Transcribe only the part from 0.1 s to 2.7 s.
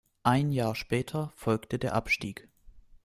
Ein Jahr später folgte der Abstieg.